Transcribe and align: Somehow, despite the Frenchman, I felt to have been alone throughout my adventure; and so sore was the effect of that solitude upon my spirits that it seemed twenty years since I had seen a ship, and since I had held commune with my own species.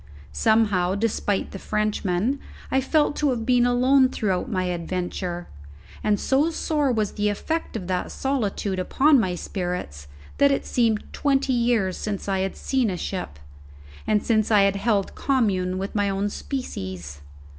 Somehow, 0.33 0.95
despite 0.95 1.51
the 1.51 1.59
Frenchman, 1.59 2.39
I 2.71 2.81
felt 2.81 3.15
to 3.17 3.29
have 3.29 3.45
been 3.45 3.67
alone 3.67 4.09
throughout 4.09 4.49
my 4.49 4.63
adventure; 4.63 5.45
and 6.03 6.19
so 6.19 6.49
sore 6.49 6.91
was 6.91 7.11
the 7.11 7.29
effect 7.29 7.75
of 7.77 7.85
that 7.85 8.11
solitude 8.11 8.79
upon 8.79 9.19
my 9.19 9.35
spirits 9.35 10.07
that 10.39 10.49
it 10.51 10.65
seemed 10.65 11.03
twenty 11.13 11.53
years 11.53 11.97
since 11.97 12.27
I 12.27 12.39
had 12.39 12.55
seen 12.55 12.89
a 12.89 12.97
ship, 12.97 13.37
and 14.07 14.25
since 14.25 14.49
I 14.49 14.61
had 14.63 14.75
held 14.77 15.13
commune 15.13 15.77
with 15.77 15.93
my 15.93 16.09
own 16.09 16.29
species. 16.31 17.21